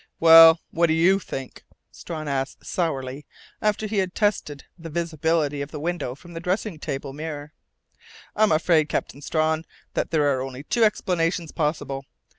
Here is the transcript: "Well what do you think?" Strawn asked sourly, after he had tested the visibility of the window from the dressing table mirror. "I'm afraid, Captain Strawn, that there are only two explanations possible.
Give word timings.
"Well 0.19 0.59
what 0.71 0.87
do 0.87 0.93
you 0.93 1.19
think?" 1.19 1.63
Strawn 1.91 2.27
asked 2.27 2.65
sourly, 2.65 3.27
after 3.61 3.85
he 3.85 3.99
had 3.99 4.15
tested 4.15 4.63
the 4.75 4.89
visibility 4.89 5.61
of 5.61 5.69
the 5.69 5.79
window 5.79 6.15
from 6.15 6.33
the 6.33 6.39
dressing 6.39 6.79
table 6.79 7.13
mirror. 7.13 7.53
"I'm 8.35 8.51
afraid, 8.51 8.89
Captain 8.89 9.21
Strawn, 9.21 9.63
that 9.93 10.09
there 10.09 10.35
are 10.35 10.41
only 10.41 10.63
two 10.63 10.83
explanations 10.83 11.51
possible. 11.51 12.05